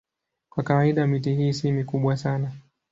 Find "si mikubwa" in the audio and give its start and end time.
1.53-2.17